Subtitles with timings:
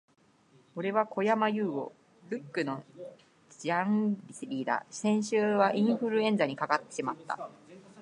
[0.75, 1.93] 俺はこやまゆうご。
[2.31, 2.83] Lock の
[3.59, 4.15] ジャン
[4.49, 4.83] リだ。
[4.89, 7.37] 先週はインフルエンザにかかってしまった、、、